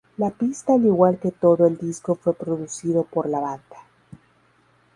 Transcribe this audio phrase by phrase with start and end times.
[0.17, 3.77] La pista al igual que todo el disco fue producido por la banda.